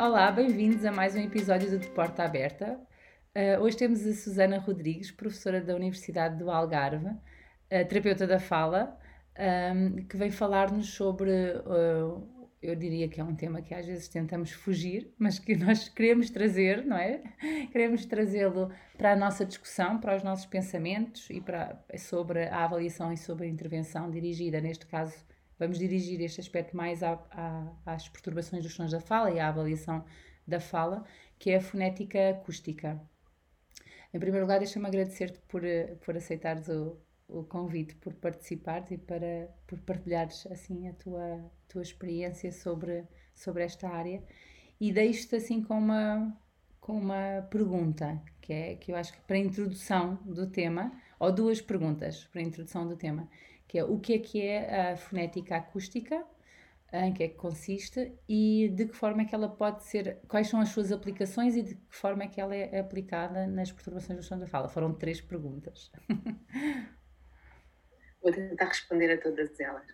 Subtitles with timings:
[0.00, 2.78] Olá, bem-vindos a mais um episódio do De Porta Aberta.
[3.36, 7.18] Uh, hoje temos a Susana Rodrigues, professora da Universidade do Algarve, uh,
[7.68, 8.96] terapeuta da fala,
[9.74, 14.06] um, que vem falar-nos sobre, uh, eu diria que é um tema que às vezes
[14.06, 17.20] tentamos fugir, mas que nós queremos trazer, não é?
[17.72, 23.12] Queremos trazê-lo para a nossa discussão, para os nossos pensamentos e para, sobre a avaliação
[23.12, 25.26] e sobre a intervenção dirigida, neste caso,
[25.58, 27.00] Vamos dirigir este aspecto mais
[27.84, 30.04] às perturbações dos sons da fala e à avaliação
[30.46, 31.04] da fala,
[31.38, 33.00] que é a fonética acústica.
[34.14, 35.62] Em primeiro lugar, deixa-me agradecer-te por,
[36.04, 36.96] por aceitares o,
[37.28, 43.64] o convite, por participares e para, por partilhares assim a tua, tua experiência sobre, sobre
[43.64, 44.22] esta área.
[44.80, 46.34] E deixo-te assim com uma,
[46.80, 51.32] com uma pergunta, que é que eu acho que para a introdução do tema, ou
[51.32, 53.28] duas perguntas para a introdução do tema,
[53.68, 56.24] que é o que é que é a fonética acústica,
[56.90, 60.48] em que é que consiste e de que forma é que ela pode ser, quais
[60.48, 64.18] são as suas aplicações e de que forma é que ela é aplicada nas perturbações
[64.18, 64.70] do som da fala.
[64.70, 65.92] Foram três perguntas.
[68.22, 69.84] Vou tentar responder a todas elas.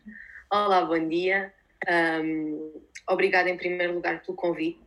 [0.52, 1.52] Olá, bom dia.
[2.22, 4.80] Um, obrigada em primeiro lugar pelo convite.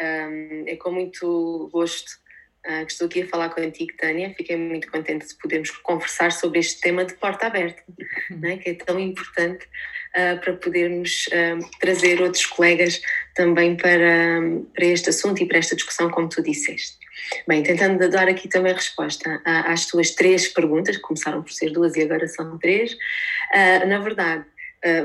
[0.00, 2.23] Um, é com muito gosto
[2.66, 4.34] uh, que estou aqui a falar contigo, Tânia.
[4.36, 7.82] Fiquei muito contente de podermos conversar sobre este tema de porta aberta,
[8.30, 9.66] né, que é tão importante
[10.16, 13.00] uh, para podermos uh, trazer outros colegas
[13.34, 14.40] também para,
[14.74, 16.98] para este assunto e para esta discussão, como tu disseste.
[17.46, 21.94] Bem, tentando dar aqui também resposta às tuas três perguntas, que começaram por ser duas
[21.96, 22.94] e agora são três.
[23.86, 24.44] na verdade,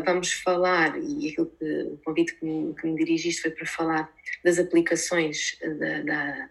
[0.06, 4.12] vamos falar, e aquilo que, o convite que me, que me, dirigiste foi para falar
[4.44, 6.50] das aplicações da, da,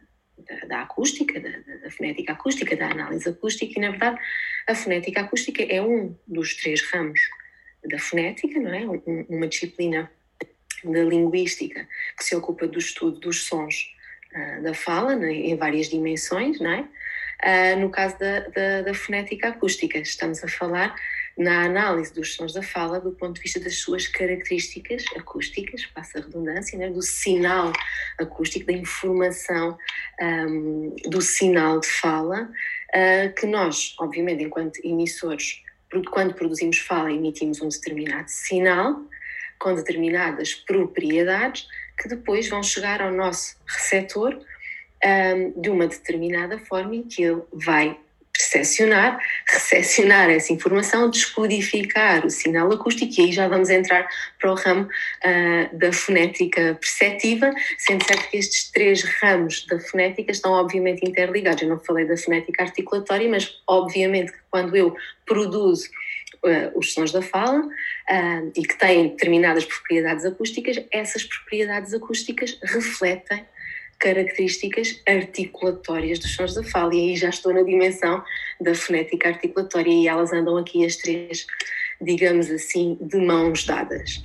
[0.48, 1.50] da, da acústica, da,
[1.82, 4.18] da, fonética acústica, da análise acústica, e na verdade
[4.66, 7.20] a fonética acústica é um dos três ramos
[7.84, 8.86] da fonética, não é?
[8.86, 10.10] Um, uma disciplina
[10.84, 13.94] da linguística que se ocupa do estudo dos sons
[14.34, 16.88] uh, da fala né, em várias dimensões, não é?
[17.40, 20.94] Uh, no caso da, da, da fonética acústica, estamos a falar
[21.38, 26.18] na análise dos sons da fala do ponto de vista das suas características acústicas, passa
[26.18, 27.72] a redundância, né, do sinal
[28.18, 29.78] acústico, da informação
[30.20, 35.62] um, do sinal de fala, uh, que nós, obviamente, enquanto emissores,
[36.10, 39.00] quando produzimos fala, emitimos um determinado sinal
[39.60, 41.66] com determinadas propriedades
[42.00, 44.38] que depois vão chegar ao nosso receptor
[45.04, 47.98] um, de uma determinada forma em que ele vai
[48.48, 54.08] percepcionar, recepcionar essa informação, descodificar o sinal acústico e aí já vamos entrar
[54.40, 60.32] para o ramo uh, da fonética perceptiva, sendo certo que estes três ramos da fonética
[60.32, 61.62] estão obviamente interligados.
[61.62, 65.88] Eu não falei da fonética articulatória, mas obviamente que quando eu produzo
[66.44, 72.58] uh, os sons da fala uh, e que têm determinadas propriedades acústicas, essas propriedades acústicas
[72.62, 73.44] refletem
[73.98, 76.94] características articulatórias dos sons da fala.
[76.94, 78.22] E aí já estou na dimensão
[78.60, 81.46] da fonética articulatória e elas andam aqui as três,
[82.00, 84.20] digamos assim, de mãos dadas.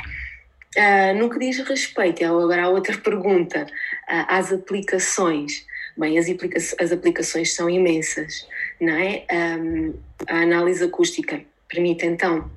[0.75, 5.65] Uh, no que diz respeito, agora a outra pergunta, uh, às aplicações.
[5.95, 8.47] Bem, as, aplica as aplicações são imensas,
[8.81, 9.25] não é?
[9.31, 9.93] Um,
[10.27, 12.49] a análise acústica permite então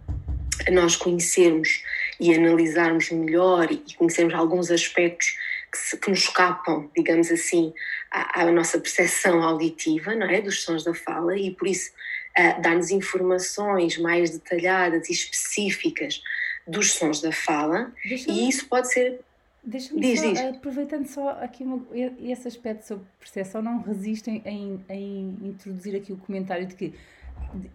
[0.73, 1.83] nós conhecermos
[2.19, 5.37] e analisarmos melhor e conhecermos alguns aspectos
[5.73, 7.73] que, que nos escapam, digamos assim,
[8.11, 11.91] à, à, nossa percepção auditiva, não é, dos sons da fala e por isso
[12.39, 16.23] uh, dá-nos informações mais detalhadas e específicas
[16.67, 19.21] dos sons da fala e isso pode ser
[19.63, 20.41] Deixa-me diz, só, diz.
[20.41, 21.85] aproveitando só aqui uma,
[22.21, 26.95] esse aspecto sobre percepção, não resistem em, em introduzir aqui o comentário de que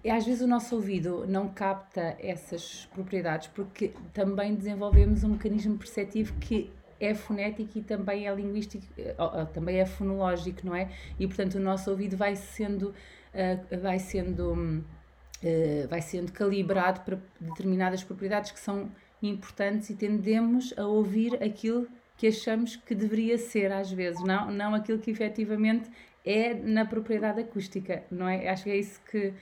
[0.09, 6.33] às vezes o nosso ouvido não capta essas propriedades porque também desenvolvemos um mecanismo perceptivo
[6.39, 9.15] que é fonético e também é linguístico, eh,
[9.53, 10.89] também é fonológico, não é?
[11.19, 17.17] E portanto o nosso ouvido vai sendo, uh, vai sendo, uh, vai sendo calibrado para
[17.39, 18.89] determinadas propriedades que são
[19.21, 24.75] importantes e tendemos a ouvir aquilo que achamos que deveria ser às vezes, não, não
[24.75, 25.89] aquilo que efetivamente
[26.23, 28.47] é na propriedade acústica, não é?
[28.47, 29.33] Acho que é isso que,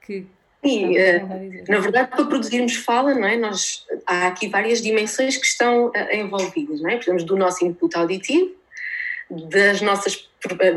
[0.00, 0.26] que,
[0.64, 1.22] Sim, eh,
[1.68, 3.36] na verdade, para produzirmos fala, não é?
[3.36, 6.94] Nós, há aqui várias dimensões que estão eh, envolvidas, não é?
[6.94, 8.52] Precisamos do nosso input auditivo,
[9.28, 10.28] das nossas,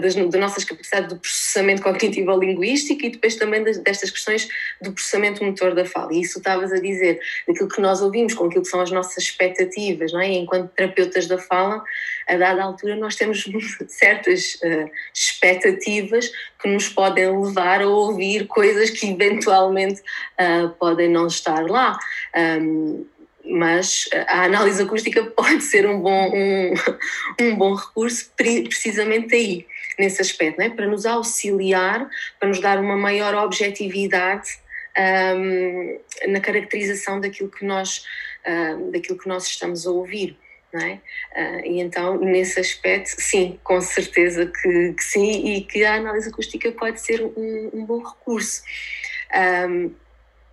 [0.01, 4.47] das, das nossas capacidades de processamento cognitivo linguístico e depois também das, destas questões
[4.81, 6.13] do processamento motor da fala.
[6.13, 9.23] E isso estavas a dizer, daquilo que nós ouvimos, com aquilo que são as nossas
[9.23, 10.29] expectativas, não é?
[10.29, 11.83] Enquanto terapeutas da fala,
[12.27, 13.43] a dada altura nós temos
[13.87, 14.89] certas uh,
[15.39, 16.29] expectativas
[16.61, 21.97] que nos podem levar a ouvir coisas que eventualmente uh, podem não estar lá.
[22.35, 23.05] Um,
[23.45, 26.73] mas a análise acústica pode ser um bom, um,
[27.41, 29.65] um bom recurso precisamente aí,
[29.97, 30.69] nesse aspecto, é?
[30.69, 32.07] para nos auxiliar,
[32.39, 34.59] para nos dar uma maior objetividade
[35.35, 38.03] um, na caracterização daquilo que nós,
[38.45, 40.37] um, daquilo que nós estamos a ouvir.
[40.71, 40.93] É?
[41.33, 46.29] Uh, e então, nesse aspecto, sim, com certeza que, que, sim, e que a análise
[46.29, 48.61] acústica pode ser um, um bom recurso.
[49.67, 49.91] Um,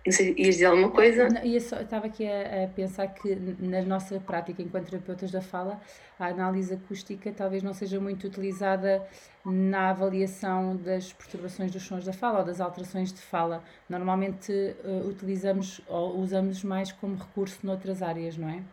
[0.07, 1.27] não sei, ias dizer alguma coisa?
[1.59, 5.81] Só, estava aqui a, a, pensar que na nossa prática enquanto terapeutas da fala,
[6.17, 9.05] a análise acústica talvez não seja muito utilizada
[9.45, 13.61] na avaliação das perturbações dos sons da fala ou das alterações de fala.
[13.89, 18.63] Normalmente uh, utilizamos ou usamos mais como recurso noutras áreas, não é?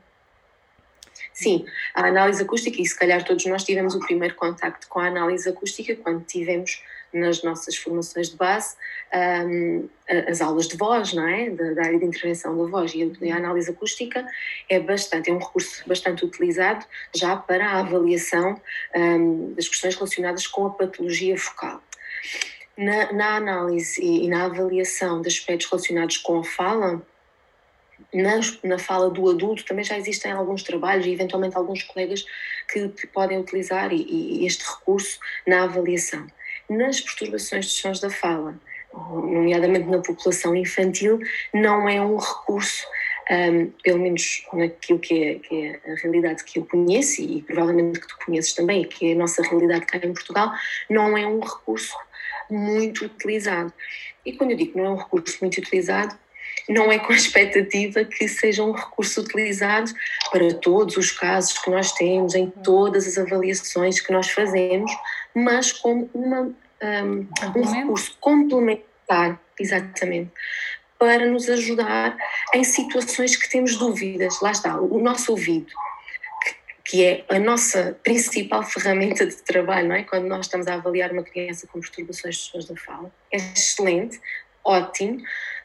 [1.32, 1.64] Sim,
[1.94, 5.48] a análise acústica, e se calhar todos nós tivemos o primeiro contacto com a análise
[5.48, 6.82] acústica quando tivemos
[7.14, 8.74] nas nossas formações de base
[9.14, 9.88] um,
[10.28, 11.48] as aulas de voz, não é?
[11.50, 14.26] Da, da, área de intervenção da voz e a análise acústica
[14.68, 16.84] é bastante, é um recurso bastante utilizado
[17.14, 18.60] já para a avaliação
[18.94, 21.80] um, das questões relacionadas com a patologia focal.
[22.76, 27.00] Na, na análise e, e na avaliação de aspectos relacionados com a fala,
[28.14, 32.24] na, na fala do adulto também já existem alguns trabalhos e eventualmente alguns colegas
[32.72, 36.26] que, podem utilizar e, e este recurso na avaliação.
[36.68, 38.58] Nas perturbações dos sons da fala,
[38.92, 41.18] nomeadamente na população infantil,
[41.52, 42.86] não é um recurso,
[43.30, 48.00] um, pelo menos naquilo que é, que é, a realidade que eu conheço e provavelmente
[48.00, 50.52] que tu conheces também, que é a nossa realidade cá em Portugal,
[50.88, 51.96] não é um recurso
[52.48, 53.72] muito utilizado.
[54.24, 56.16] E quando eu digo que não é um recurso muito utilizado,
[56.68, 59.92] não é com a expectativa que seja um recurso utilizado
[60.30, 64.90] para todos os casos que nós temos, em todas as avaliações que nós fazemos,
[65.34, 66.42] mas como uma,
[66.82, 70.30] um, um recurso complementar, exatamente,
[70.98, 72.16] para nos ajudar
[72.54, 74.40] em situações que temos dúvidas.
[74.40, 75.72] Lá está, o nosso ouvido,
[76.84, 80.02] que é a nossa principal ferramenta de trabalho, não é?
[80.02, 84.20] Quando nós estamos a avaliar uma criança com perturbações de sons da fala, é excelente,
[84.64, 85.20] ótimo,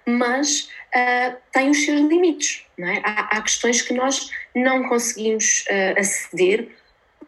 [0.05, 2.65] mas uh, tem os seus limites.
[2.79, 3.01] É?
[3.03, 6.69] há, há questões que nós não conseguimos uh, aceder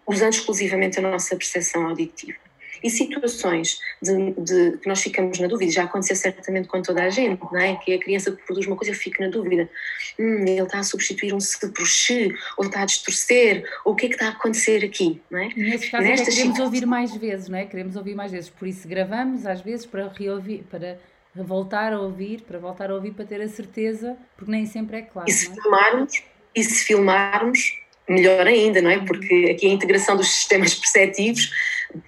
[0.07, 2.39] usando exclusivamente a nossa percepção auditiva.
[2.83, 7.09] E situações de, de, que nós ficamos na dúvida, já aconteceu certamente com toda a
[7.09, 7.75] gente, não é?
[7.75, 9.69] que a criança produz uma coisa e fica na dúvida.
[10.17, 13.95] Hum, ele está a substituir um se por x, ou está a distorcer, ou o
[13.95, 15.21] que é que está a acontecer aqui?
[15.29, 15.49] Não é?
[15.55, 17.65] E nesses casos é queremos ouvir mais vezes, não é?
[17.65, 20.99] Queremos ouvir mais vezes, por isso gravamos às vezes para reouvir, para
[21.35, 25.01] voltar a ouvir, para voltar a ouvir, para ter a certeza, porque nem sempre é
[25.01, 25.29] claro.
[25.29, 25.53] E se, é?
[25.53, 26.23] filmarmos,
[26.55, 28.99] e se filmarmos, melhor ainda, não é?
[28.99, 31.49] Porque aqui a integração dos sistemas perceptivos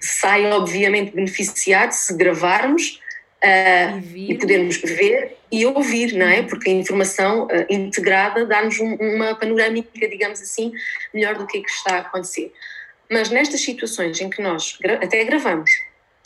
[0.00, 3.00] sai obviamente beneficiado se gravarmos
[3.42, 6.42] uh, e, e, podermos ver e ouvir, não é?
[6.42, 10.72] Porque a informação uh, integrada dá-nos um, uma panorâmica, digamos assim,
[11.12, 12.52] melhor do que, é que está a acontecer.
[13.10, 15.70] Mas nestas situações em que nós até gravamos,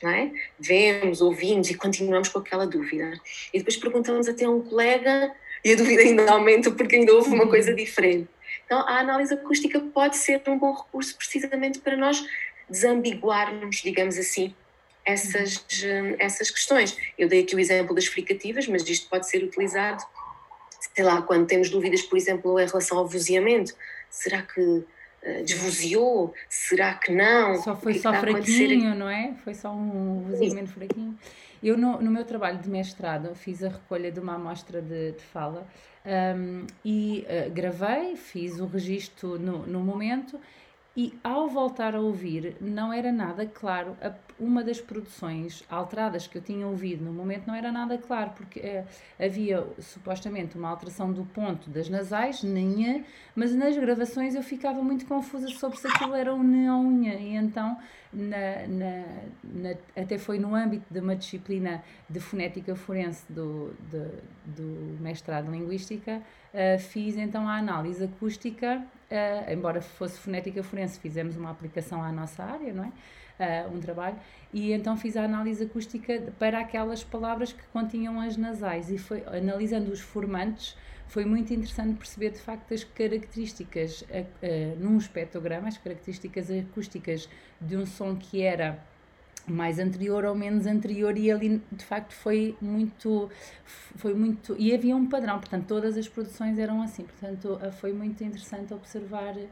[0.03, 0.31] não é?
[0.59, 3.21] Vemos, ouvimos e continuamos com aquela dúvida.
[3.53, 5.33] E depois perguntamos até a um colega
[5.65, 8.29] e a dúvida ainda aumenta porque ainda houve uma coisa diferente.
[8.65, 12.25] Então, a análise acústica pode ser um bom recurso precisamente para nós
[12.69, 14.55] desambiguarmos, digamos assim,
[15.05, 15.65] essas,
[16.19, 16.97] essas questões.
[17.17, 20.05] Eu dei aqui o exemplo das fricativas, mas isto pode ser utilizado,
[20.95, 23.75] sei lá, quando temos dúvidas, por exemplo, em relação ao vozeamento.
[24.11, 24.85] Será que
[25.23, 26.35] eh, desvoziou?
[26.49, 27.61] Será que não?
[27.63, 29.35] Só foi que só fraquinho, não é?
[29.45, 31.19] Foi só um vozeamento fraquinho.
[31.63, 35.23] Eu, no, no, meu trabalho de mestrado, fiz a recolha de uma amostra de, de
[35.23, 35.67] fala
[36.37, 40.39] um, e uh, gravei, fiz o registro no, no momento
[40.97, 43.97] e ao voltar a ouvir, não era nada claro.
[44.39, 48.59] Uma das produções alteradas que eu tinha ouvido no momento não era nada claro, porque
[48.61, 48.85] é,
[49.19, 53.05] havia supostamente uma alteração do ponto das nasais, nenha,
[53.35, 57.15] mas nas gravações eu ficava muito confusa sobre se aquilo era um ne ou unha.
[57.15, 57.77] E então,
[58.13, 59.05] na, na,
[59.45, 64.05] na, até foi no âmbito de uma disciplina de fonética forense do, de,
[64.45, 70.99] do mestrado em Linguística, uh, fiz então a análise acústica uh, embora fosse fonética forense,
[70.99, 72.93] fizemos uma aplicação à nossa área, não é?
[73.39, 74.17] Uh, um trabalho,
[74.53, 79.23] e então fiz a análise acústica para aquelas palavras que continham as nasais e foi
[79.27, 80.77] analisando os formantes
[81.09, 87.29] foi muito interessante perceber de facto as características uh, num espectrograma, as características acústicas
[87.61, 88.85] de um som que era
[89.53, 93.31] mais anterior ou menos anterior e ali de facto foi muito
[93.97, 97.05] foi muito e havia um padrão portanto todas as produções eram assim.
[97.05, 99.47] Portanto eh, foi muito interessante observar uh,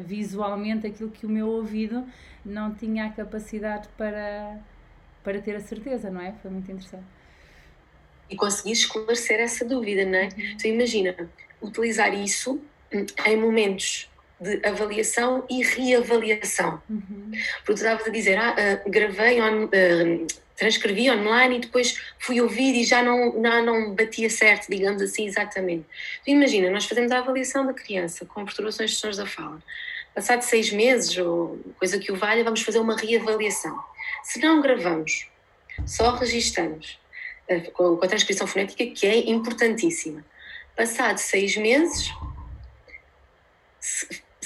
[0.00, 2.04] visualmente aquilo que o meu ouvido
[2.44, 4.58] não tinha a capacidade para
[5.22, 6.32] para ter a certeza não é?
[6.42, 7.04] Foi muito interessante.
[8.28, 10.24] E conseguir esclarecer essa dúvida não é?
[10.24, 10.52] Uhum.
[10.54, 11.16] então imagina
[11.60, 12.60] utilizar isso
[13.26, 14.11] em momentos
[14.42, 16.82] de avaliação e reavaliação.
[16.90, 17.30] Uhum.
[17.58, 22.40] Porque tu estavas a dizer, ah, uh, gravei, on, uh, transcrevi online e depois fui
[22.40, 25.84] ouvir e já não, não, não batia certo, digamos assim, exatamente.
[26.24, 29.62] Tu imagina, nós fazemos a avaliação da criança com perturbações de sons da fala.
[30.14, 33.78] Passado seis meses, ou coisa que o valha, vamos fazer uma reavaliação.
[34.22, 35.26] Se não gravamos,
[35.86, 36.98] só registamos
[37.48, 40.24] uh, com a transcrição fonética, que é importantíssima.
[40.76, 42.10] Passado seis meses,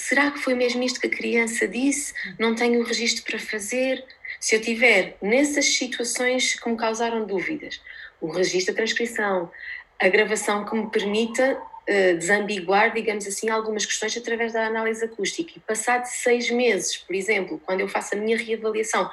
[0.07, 2.13] será que foi mesmo isto que a criança disse?
[2.39, 4.05] Não tenho o registro para fazer?
[4.39, 7.81] Se eu tiver nessas situações que me causaram dúvidas,
[8.21, 9.51] o registro da transcrição,
[9.99, 15.51] a gravação que me permita uh, desambiguar, digamos assim, algumas questões através da análise acústica.
[15.57, 19.09] E passado seis meses, por exemplo, quando eu faço a minha reavaliação,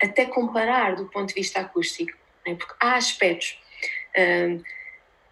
[0.00, 2.54] até comparar do ponto de vista acústico, né?
[2.54, 3.58] porque há aspectos.
[4.16, 4.64] Uh,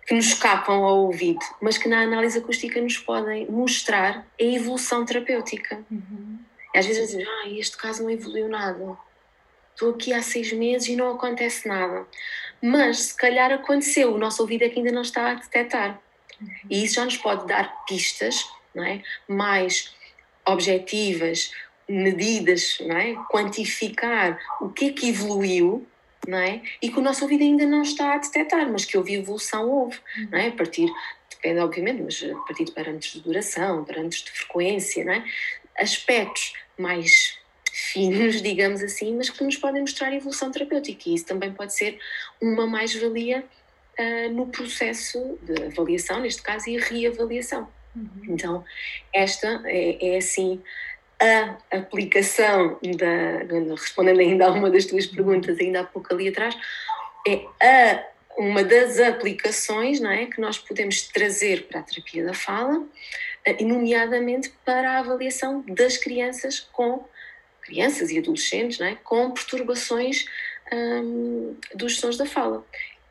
[0.06, 5.04] que nos escapam ao ouvido, mas que na análise acústica nos podem mostrar a evolução
[5.04, 5.84] terapêutica.
[5.90, 6.38] Uhum.
[6.75, 8.96] Às vezes dizem, ah, este caso não evoluiu nada.
[9.72, 12.06] Estou aqui há seis meses e não acontece nada.
[12.62, 16.00] Mas se calhar aconteceu, o nosso ouvido é que ainda não está a detectar.
[16.40, 16.48] Uhum.
[16.70, 19.02] E isso já nos pode dar pistas não é?
[19.26, 19.92] mais
[20.46, 21.50] objetivas,
[21.88, 23.14] medidas, não é?
[23.28, 25.86] quantificar o que é que evoluiu
[26.26, 26.62] não é?
[26.83, 29.99] E que o nosso ouvido ainda não está a detectar, mas que houve evolução, houve,
[30.30, 30.49] não é?
[30.49, 30.88] A partir,
[31.30, 35.25] depende obviamente, mas a partir de parâmetros de duração, parâmetros de frequência, não é?
[35.78, 37.38] Aspectos mais
[37.73, 41.99] finos, digamos assim, mas que nos podem mostrar evolução terapêutica e isso também pode ser
[42.40, 43.45] uma mais-valia
[43.99, 47.68] uh, no processo de avaliação, neste caso, e reavaliação.
[47.95, 48.11] Uhum.
[48.28, 48.64] Então,
[49.12, 50.62] esta é, é assim
[51.20, 56.56] a aplicação da, respondendo ainda a uma das tuas perguntas ainda há pouco ali atrás,
[57.26, 58.06] é a,
[58.38, 62.87] uma das aplicações não é, que nós podemos trazer para a terapia da fala,
[63.44, 67.04] eh, nomeadamente para a avaliação das crianças com
[67.62, 70.26] crianças e adolescentes não é, com perturbações
[70.73, 72.64] hum, dos sons da fala.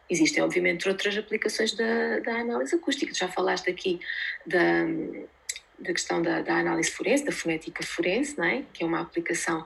[0.10, 3.14] Existem, obviamente, outras aplicações da, da análise acústica.
[3.14, 4.00] Já falaste aqui
[4.46, 4.86] da,
[5.80, 8.64] da questão da, da, análise forense, da fonética forense, não é?
[8.74, 9.66] que é uma aplicação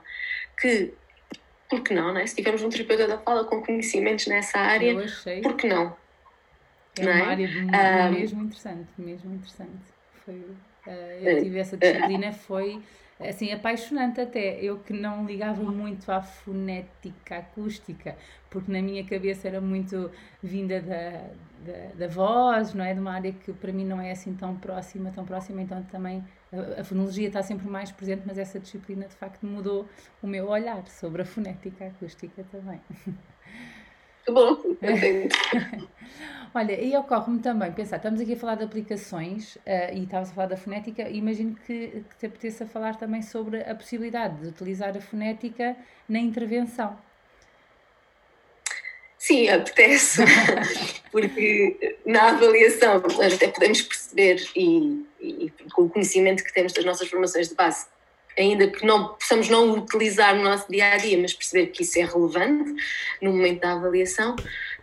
[0.60, 0.92] que,
[1.68, 2.26] por que não, não é?
[2.26, 4.94] se tivermos um terapeuta da fala com conhecimentos nessa área,
[5.42, 5.96] por que não?
[6.98, 7.22] É não uma é?
[7.22, 9.70] área um, mesmo interessante, mesmo interessante.
[10.24, 12.82] Foi, uh, eu tive essa disciplina, foi
[13.20, 14.60] assim, apaixonante até.
[14.60, 18.16] Eu que não ligava muito à fonética acústica,
[18.48, 20.10] porque na minha cabeça era muito
[20.42, 21.10] vinda da,
[21.64, 22.94] da, da, voz, não é?
[22.94, 26.24] De uma área que para mim não é assim tão próxima, tão próxima, então também
[26.52, 29.88] a, a fonologia está sempre mais presente, mas essa disciplina de facto mudou
[30.22, 32.80] o meu olhar sobre a fonética acústica também.
[34.30, 34.62] Que bom,
[36.54, 40.34] Olha, e ocorre-me também pensar, estamos aqui a falar de aplicações uh, e estavas a
[40.34, 44.96] falar da fonética, imagino que, que te apeteça falar também sobre a possibilidade de utilizar
[44.96, 45.76] a fonética
[46.08, 46.98] na intervenção.
[49.16, 50.22] Sim, apetece,
[51.12, 56.84] porque na avaliação nós até podemos perceber e, e, com o conhecimento que temos das
[56.84, 57.86] nossas formações de base,
[58.40, 61.98] ainda que não possamos não utilizar no nosso dia a dia, mas perceber que isso
[61.98, 62.74] é relevante
[63.20, 64.36] no momento da avaliação,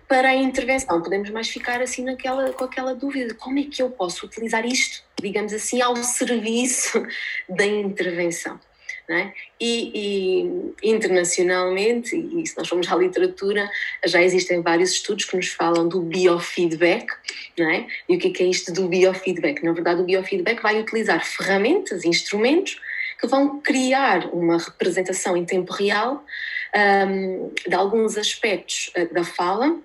[0.07, 3.89] para a intervenção podemos mais ficar assim naquela, com aquela dúvida: como é que eu
[3.89, 7.03] posso utilizar isto, digamos assim, ao serviço
[7.49, 8.59] da intervenção?
[9.09, 9.31] É?
[9.57, 9.91] E,
[10.83, 13.69] e, internacionalmente, e se nós formos à literatura,
[14.05, 17.07] já existem vários estudos que nos falam do biofeedback.
[17.57, 17.85] É?
[18.09, 19.63] E o é, que é isto do biofeedback?
[19.63, 22.81] Na verdade, o biofeedback vai utilizar ferramentas, instrumentos
[23.19, 26.23] que vão criar uma representação em tempo real
[27.07, 29.77] um, de alguns aspectos uh, da fala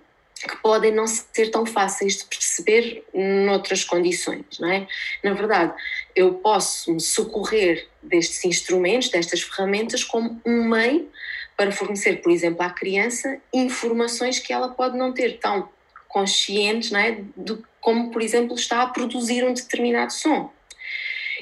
[0.49, 4.89] que podem não ser tão fáceis de perceber noutras condições, não é?
[5.23, 5.73] Na verdade,
[6.17, 11.09] eu posso me socorrer destes instrumentos, destas ferramentas, como um meio
[11.57, 15.69] para fornecer, por exemplo, à criança informações que ela pode não ter tão
[16.09, 17.23] conscientes, não é?
[17.37, 20.53] De como, por exemplo, está a produzir um determinado som.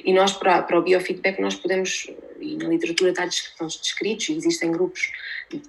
[0.05, 4.37] E nós, para, para o biofeedback, nós podemos, e na literatura está, estão descritos, e
[4.37, 5.11] existem grupos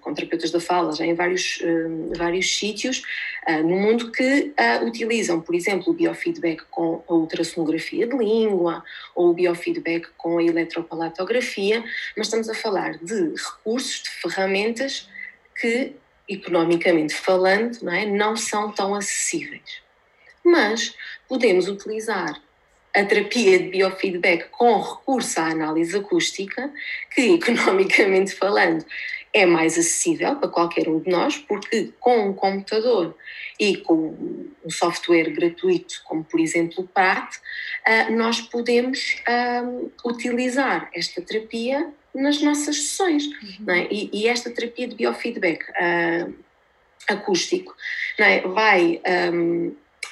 [0.01, 3.01] com terapeutas da fala já em vários, uh, vários sítios
[3.47, 8.83] uh, no mundo que uh, utilizam, por exemplo, o biofeedback com a ultrassonografia de língua
[9.15, 11.83] ou o biofeedback com a eletropalatografia,
[12.15, 15.09] mas estamos a falar de recursos, de ferramentas
[15.59, 15.95] que,
[16.29, 19.81] economicamente falando, não, é, não são tão acessíveis.
[20.43, 20.95] Mas
[21.27, 22.41] podemos utilizar
[22.93, 26.71] a terapia de biofeedback com recurso à análise acústica,
[27.13, 28.85] que economicamente falando
[29.33, 33.15] é mais acessível para qualquer um de nós, porque com um computador
[33.57, 37.37] e com um software gratuito, como por exemplo o PAT,
[37.85, 39.63] ah, nós podemos ah,
[40.03, 43.25] utilizar esta terapia nas nossas sessões.
[43.25, 43.69] Uhum.
[43.69, 43.87] É?
[43.89, 46.33] E, esta terapia de biofeedback uh,
[47.07, 47.75] acústico
[48.17, 48.41] é?
[48.41, 49.01] vai.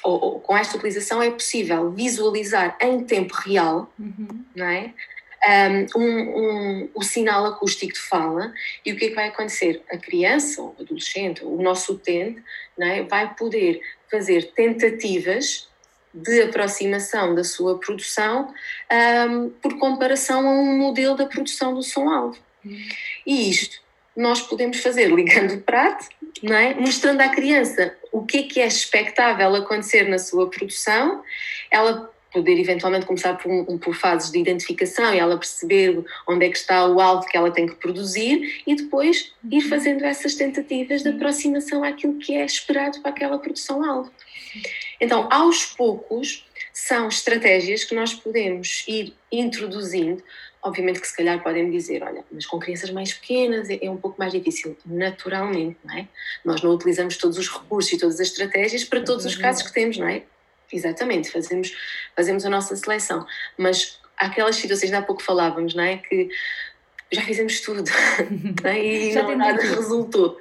[0.02, 4.44] Ou, ou, com esta utilização é possível visualizar em tempo real uhum.
[4.54, 4.94] não é?
[5.96, 8.52] Um, um, o sinal acústico de fala
[8.84, 9.82] e o que é que vai acontecer?
[9.90, 12.42] A criança, o adolescente, o nosso utente,
[12.76, 13.02] não é?
[13.04, 13.80] vai poder
[14.10, 15.66] fazer tentativas
[16.12, 18.52] de aproximação da sua produção
[19.30, 22.38] um, por comparação a um modelo da produção do som-alvo.
[23.26, 23.80] E isto
[24.16, 26.08] nós podemos fazer ligando o prato,
[26.42, 26.74] não é?
[26.74, 31.22] mostrando à criança o que é que é expectável acontecer na sua produção,
[31.70, 36.56] ela poder eventualmente começar por, por, fases de identificação e ela perceber onde é que
[36.56, 41.08] está o alvo que ela tem que produzir e depois ir fazendo essas tentativas de
[41.08, 44.10] aproximação àquilo que é esperado para aquela produção-alvo.
[45.00, 50.22] Então, aos poucos, são estratégias que nós podemos ir introduzindo.
[50.62, 53.96] Obviamente que se calhar podem dizer, olha, mas com crianças mais pequenas é, é um
[53.96, 56.08] pouco mais difícil, naturalmente, não é?
[56.44, 59.72] Nós não utilizamos todos os recursos e todas as estratégias para todos os casos que
[59.72, 60.22] temos, não é?
[60.72, 61.74] Exatamente, fazemos,
[62.14, 63.26] fazemos a nossa seleção,
[63.56, 65.96] mas aquelas situações, há pouco falávamos, não é?
[65.96, 66.28] Que
[67.10, 67.90] já fizemos tudo
[68.64, 68.78] é?
[68.78, 70.40] e já não, nada resultou.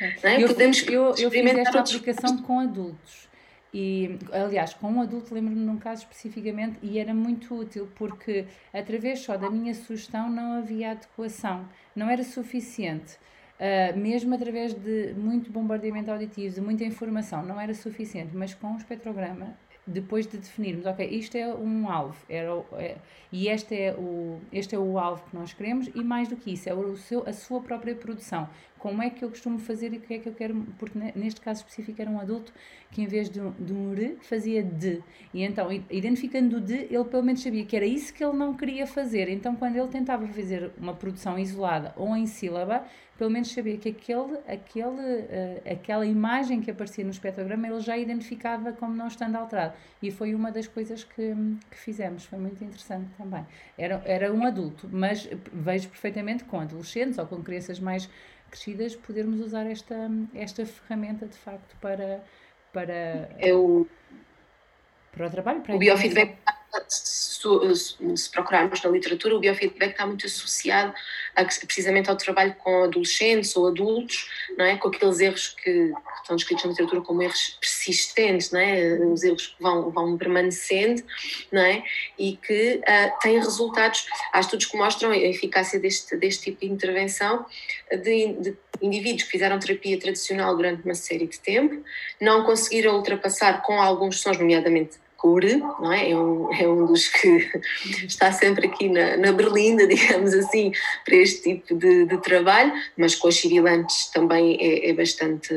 [0.00, 0.42] É?
[0.42, 3.27] Eu, Podemos eu, eu fiz esta aplicação com adultos.
[3.72, 8.46] E, aliás, com um adulto, lembro-me de um caso especificamente e era muito útil porque,
[8.72, 13.16] através só da minha sugestão, não havia adequação, não era suficiente.
[13.58, 18.72] Uh, mesmo através de muito bombardeamento auditivo, de muita informação, não era suficiente, mas com
[18.72, 19.56] o espectrograma
[19.88, 22.96] depois de definirmos, ok, isto é um alvo, era, é,
[23.32, 26.52] e este é, o, este é o alvo que nós queremos, e mais do que
[26.52, 28.48] isso, é o seu, a sua própria produção.
[28.78, 31.40] Como é que eu costumo fazer e o que é que eu quero, porque neste
[31.40, 32.52] caso específico era um adulto
[32.92, 35.02] que em vez de de um re fazia de.
[35.34, 38.54] E então, identificando o de, ele pelo menos sabia que era isso que ele não
[38.54, 39.28] queria fazer.
[39.28, 42.84] Então, quando ele tentava fazer uma produção isolada ou em sílaba,
[43.18, 47.98] pelo menos sabia que aquele, aquele, uh, aquela imagem que aparecia no espectrograma ele já
[47.98, 49.74] identificava como não estando alterado.
[50.00, 51.34] E foi uma das coisas que,
[51.68, 53.44] que fizemos, foi muito interessante também.
[53.76, 58.08] Era, era um adulto, mas vejo perfeitamente com adolescentes ou com crianças mais
[58.48, 62.22] crescidas podermos usar esta, esta ferramenta de facto para.
[62.72, 63.88] para Eu,
[65.10, 66.36] para o trabalho, para o biofeedback
[66.88, 70.92] se procurarmos na literatura, o biofeedback está muito associado
[71.36, 74.76] a, precisamente ao trabalho com adolescentes ou adultos, não é?
[74.76, 78.98] com aqueles erros que estão descritos na literatura como erros persistentes, não é?
[78.98, 81.02] os erros que vão, vão permanecendo
[81.52, 81.82] não é?
[82.18, 84.06] e que uh, têm resultados.
[84.32, 87.46] Há estudos que mostram a eficácia deste, deste tipo de intervenção
[87.90, 91.82] de, de indivíduos que fizeram terapia tradicional durante uma série de tempo,
[92.20, 96.10] não conseguiram ultrapassar com alguns sons, nomeadamente Cure, não é?
[96.12, 97.50] É um, é um dos que
[98.06, 100.72] está sempre aqui na, na berlinda, digamos assim,
[101.04, 105.52] para este tipo de, de trabalho, mas com os sibilantes também é, é, bastante,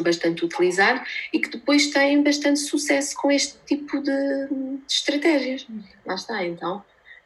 [0.00, 1.02] bastante utilizado
[1.32, 5.66] e que depois tem bastante sucesso com este tipo de, de estratégias.
[6.06, 6.82] Lá está, então.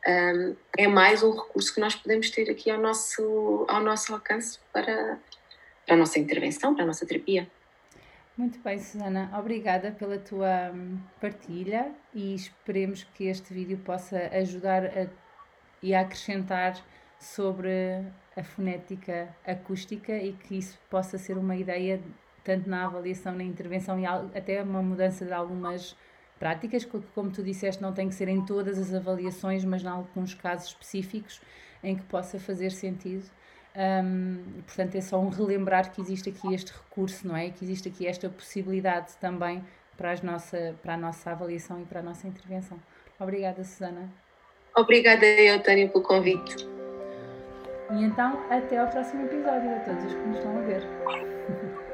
[0.06, 4.58] Um, é mais um recurso que nós podemos ter aqui ao nosso, ao nosso alcance
[4.72, 5.18] para,
[5.84, 7.46] para a nossa intervenção, para a nossa terapia.
[8.38, 9.28] Muito bem, Susana.
[9.36, 15.08] Obrigada pela tua hum, partilha e esperemos que este vídeo possa ajudar a,
[15.82, 16.80] e a acrescentar
[17.18, 17.68] sobre
[18.36, 22.00] a fonética acústica e que isso possa ser uma ideia
[22.44, 25.96] tanto na avaliação, na intervenção e até uma mudança de algumas
[26.38, 29.88] práticas, que, como tu disseste, não tem que ser em todas as avaliações, mas em
[29.88, 31.42] alguns casos específicos
[31.82, 33.28] em que possa fazer sentido
[33.76, 37.50] um, portanto, é só um relembrar que existe aqui este recurso, não é?
[37.50, 39.64] Que existe aqui esta possibilidade também
[39.96, 42.78] para, as nossa, para a nossa avaliação e para a nossa intervenção.
[43.18, 44.08] Obrigada, Susana.
[44.76, 46.68] Obrigada eu, Tânia, pelo convite.
[47.90, 50.82] E então, até ao próximo episódio a todos os que nos estão a ver.